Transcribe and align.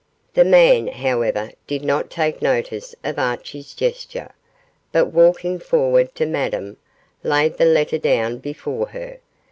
The 0.33 0.43
man, 0.43 0.87
however, 0.87 1.51
did 1.67 1.83
not 1.83 2.09
take 2.09 2.41
notice 2.41 2.95
of 3.03 3.19
Archie's 3.19 3.75
gesture, 3.75 4.31
but 4.91 5.13
walking 5.13 5.59
forward 5.59 6.15
to 6.15 6.25
Madame, 6.25 6.77
laid 7.21 7.57
the 7.59 7.65
letter 7.65 7.99
down 7.99 8.39
before 8.39 8.87
her. 8.87 9.19